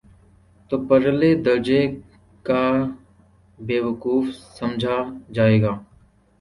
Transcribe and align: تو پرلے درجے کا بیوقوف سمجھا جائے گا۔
تو 0.71 0.75
پرلے 0.87 1.31
درجے 1.45 1.81
کا 2.45 2.63
بیوقوف 3.59 4.25
سمجھا 4.57 4.97
جائے 5.35 5.57
گا۔ 5.61 5.73